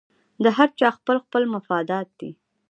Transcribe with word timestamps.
د 0.43 0.45
هر 0.57 0.69
چا 0.79 0.87
خپل 0.97 1.15
خپل 1.25 1.43
مفادات 1.55 2.07
دي 2.19 2.31